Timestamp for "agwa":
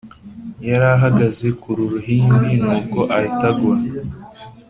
3.53-3.75